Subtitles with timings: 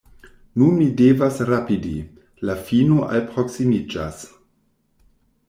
[0.61, 1.93] Nun mi devas rapidi;
[2.51, 4.27] la fino alproksimiĝas.